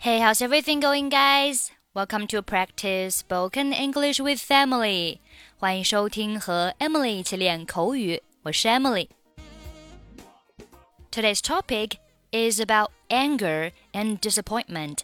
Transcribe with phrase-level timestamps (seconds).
[0.00, 1.70] Hey, how's everything going, guys?
[1.94, 5.20] Welcome to practice spoken English with Emily.
[5.58, 11.96] 欢迎收听和 Emily 一起练口语，我是 Emily。Today's topic
[12.30, 14.98] is about anger and disappointment.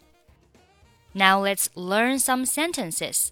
[1.15, 3.31] Now let's learn some sentences.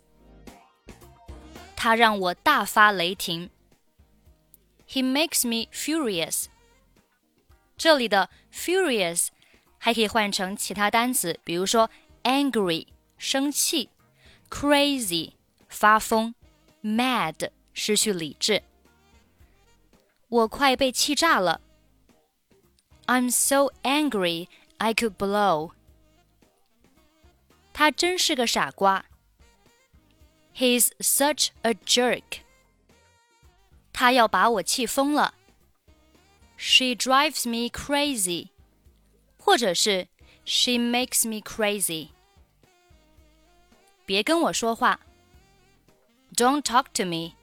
[1.76, 3.50] 他让我大发雷霆。
[4.88, 6.46] He makes me furious.
[7.76, 9.28] 这里的 furious
[9.84, 11.90] 还可以换成其他单词，比如说
[12.22, 12.86] angry
[13.18, 13.90] 生气，
[14.48, 15.32] crazy
[15.68, 16.34] 发疯，
[16.82, 18.62] mad 失去理智。
[20.28, 21.60] 我快被气炸了。
[23.06, 24.46] I'm so angry
[24.78, 25.72] I could blow。
[27.72, 29.06] 他真是个傻瓜。
[30.54, 32.42] He's such a jerk。
[33.92, 35.34] 他要把我气疯了。
[36.56, 38.48] She drives me crazy。
[39.44, 40.08] 或者是
[40.44, 42.08] She makes me crazy。
[44.04, 45.00] 别跟我说话，
[46.34, 47.34] Don't talk to me。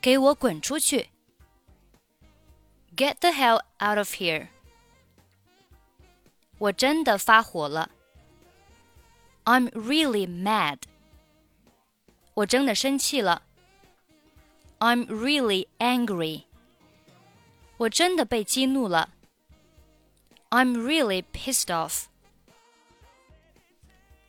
[0.00, 1.08] 给我滚出去，
[2.96, 4.48] Get the hell out of here。
[6.58, 7.90] 我真的发火了，
[9.44, 10.78] I'm really mad。
[12.34, 13.42] 我真的生气了，
[14.78, 16.44] I'm really angry。
[17.78, 19.10] 我真的被激怒了。
[20.50, 22.06] I'm really pissed off.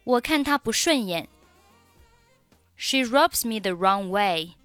[0.03, 1.27] 我看他不顺眼。
[2.75, 4.55] She rubs me the wrong way.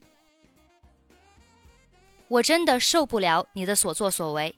[2.29, 4.55] 我真的受不了你的所作所为。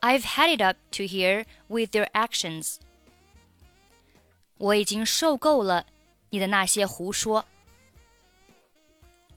[0.00, 2.76] I've had it up to here with your actions.
[4.58, 5.86] 我已经受够了
[6.30, 7.46] 你的那些胡说。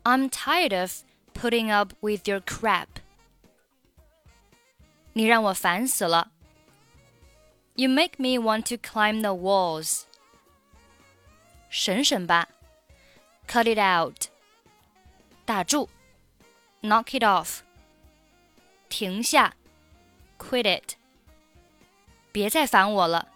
[0.03, 2.87] I'm tired of putting up with your crap.
[5.13, 6.31] 你让我烦死了。
[7.75, 10.03] You make me want to climb the walls。
[11.69, 12.47] 省省吧，
[13.47, 14.27] Cut it out。
[15.45, 15.89] 打住，
[16.81, 17.59] Knock it off。
[18.89, 19.53] 停下，
[20.37, 20.95] Quit it。
[22.31, 23.27] 别再烦我了，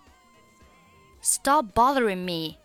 [1.21, 2.57] Stop bothering me。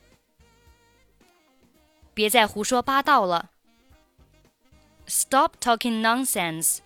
[2.14, 3.50] 别再胡说八道了，
[5.06, 6.78] Stop talking nonsense。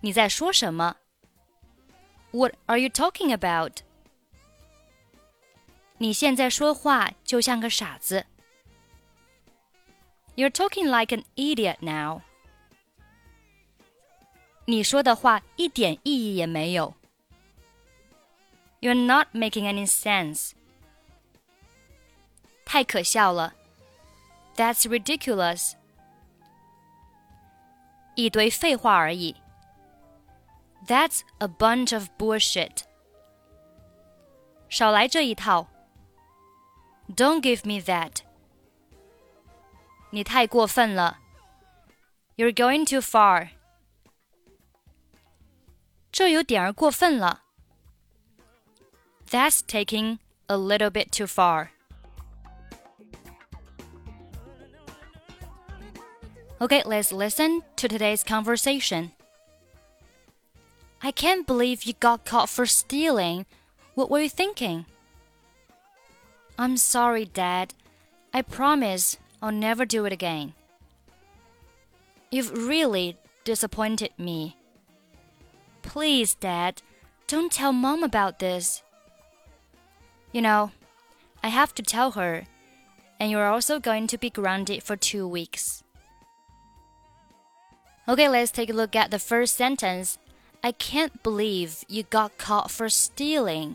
[0.00, 0.96] 你在说什么？
[2.32, 3.78] What are you talking about？
[5.98, 8.26] 你现在说话就像个傻子。
[10.34, 12.22] You're talking like an idiot now。
[14.64, 16.94] 你说的话一点意义也没有。
[18.80, 20.52] You're not making any sense。
[22.64, 23.54] 太可笑了。
[24.56, 25.74] That's ridiculous。
[28.14, 29.36] 一堆废话而已。
[30.86, 32.84] that's a bunch of bullshit.
[34.68, 35.68] 少来这一套。
[37.14, 38.22] Don't give me that.
[40.10, 41.18] 你太过分了。
[42.36, 43.50] You're going too far.
[46.10, 47.42] 这有点儿过分了。
[49.30, 51.70] That's taking a little bit too far.
[56.60, 59.12] Okay, let's listen to today's conversation.
[61.01, 63.45] I can't believe you got caught for stealing.
[63.93, 64.85] What were you thinking?
[66.57, 67.73] I'm sorry, Dad.
[68.33, 70.53] I promise I'll never do it again.
[72.31, 74.57] You've really disappointed me.
[75.81, 76.81] Please, Dad,
[77.27, 78.81] don't tell Mom about this.
[80.31, 80.71] You know,
[81.43, 82.45] I have to tell her,
[83.19, 85.83] and you're also going to be grounded for two weeks.
[88.09, 90.17] Okay, let's take a look at the first sentence.
[90.60, 93.74] I can't believe you got caught for stealing.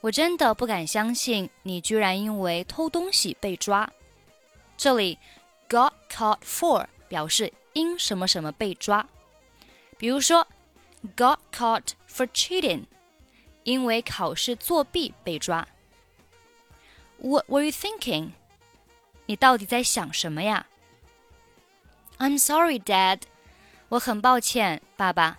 [0.00, 3.90] 我真的不敢相信你居然因为偷东西被抓。
[4.76, 5.18] 这里
[5.68, 9.06] got caught for 表示因什么什么被抓。
[9.98, 10.46] 比如说
[11.16, 12.84] got caught for cheating，
[13.64, 15.68] 因为考试作弊被抓。
[17.18, 18.30] What were you thinking？
[19.26, 20.66] 你到底在想什么呀？
[22.18, 23.20] I'm sorry, Dad。
[23.90, 25.38] 我很抱歉，爸爸。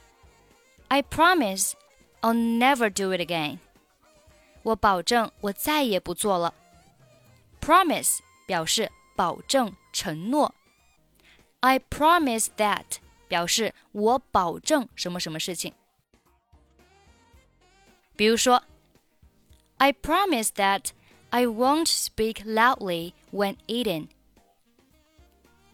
[0.88, 1.74] I promise
[2.22, 3.60] I'll never do it again.
[4.64, 6.54] 我保证我再也不做了。
[7.60, 10.54] Promise 表示保证、承诺。
[11.62, 12.86] I promise that
[13.28, 15.74] 表示我保证什么什么事情。
[18.16, 18.64] 比如说，
[19.78, 20.90] I promise that
[21.30, 24.10] I won't speak loudly when eating。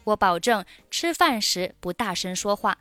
[0.06, 2.78] 我保证吃饭时不大声说话。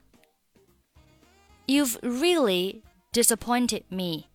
[1.71, 2.83] You've really
[3.13, 4.27] disappointed me.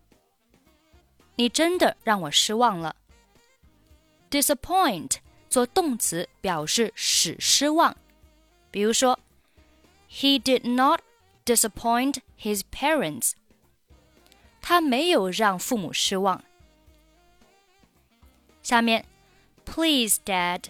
[1.36, 2.96] 你真的让我失望了。
[4.30, 5.18] disappoint
[5.50, 7.96] 做动词表示使失望，
[8.70, 9.20] 比如说，
[10.10, 11.02] He did not
[11.46, 13.34] disappoint his parents.
[14.62, 16.44] 他没有让父母失望。
[18.62, 19.06] 下面，
[19.66, 20.66] Please, Dad，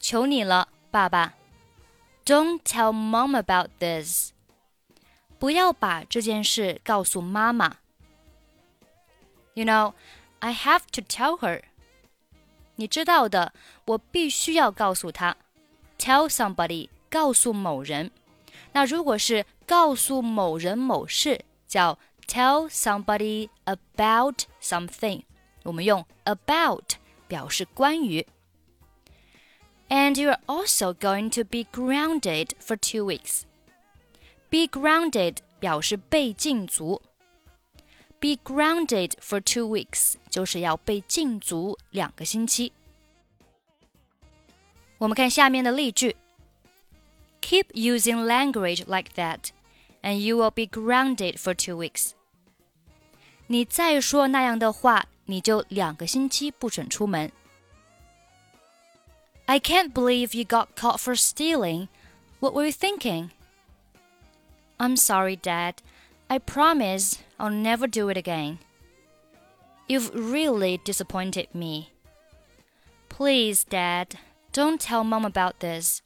[0.00, 1.34] 求你了，爸爸。
[2.24, 4.32] Don't tell Mom about this。
[5.38, 7.76] 不要把这件事告诉妈妈。
[9.54, 9.94] You know,
[10.40, 11.62] I have to tell her。
[12.76, 13.52] 你知道的，
[13.84, 15.36] 我必须要告诉她。
[15.98, 18.10] Tell somebody，告诉某人。
[18.72, 25.22] 那如果是告诉某人某事，叫 tell somebody about something。
[25.62, 26.94] 我们用 about
[27.28, 28.26] 表示关于。
[29.88, 33.42] And you're also going to be grounded for two weeks.
[34.50, 37.02] Be grounded 表示被禁足。
[38.20, 42.72] Be grounded for two weeks 就是要被禁足两个星期。
[44.98, 46.16] 我们看下面的例句：
[47.42, 49.50] Keep using language like that,
[50.02, 52.12] and you will be grounded for two weeks.
[53.48, 57.30] 你再说那样的话，你就两个星期不准出门。
[59.44, 61.88] I can't believe you got caught for stealing.
[62.40, 63.28] What were you thinking?
[64.78, 65.82] I'm sorry, Dad.
[66.28, 68.58] I promise I'll never do it again.
[69.86, 71.90] You've really disappointed me.
[73.08, 74.18] Please, Dad,
[74.52, 76.02] don't tell Mom about this.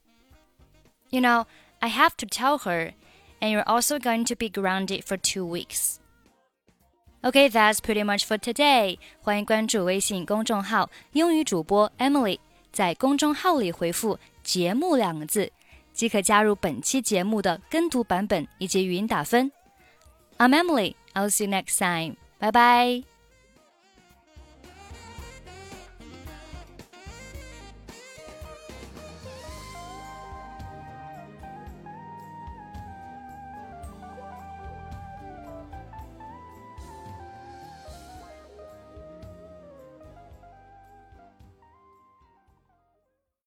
[1.11, 1.47] You know,
[1.81, 2.93] I have to tell her,
[3.41, 6.01] and you're also going to be grounded for two weeks.
[7.25, 8.99] Okay, that's pretty much for today.
[9.23, 12.39] 欢迎关注微信公众号“英语主播 Emily”，
[12.73, 15.53] 在公众号里回复“节目”两个字。
[15.94, 19.52] 即可加入本期节目的跟读版本以及语音打分。
[20.38, 20.96] I'm Emily.
[21.14, 22.18] I'll see you next time.
[22.40, 23.13] Bye bye.